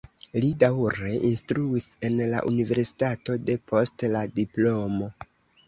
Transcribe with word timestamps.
Li 0.43 0.47
daŭre 0.61 1.11
instruis 1.27 1.85
en 2.09 2.17
la 2.33 2.41
universitato 2.53 3.39
depost 3.53 4.09
la 4.17 4.27
diplomo. 4.43 5.15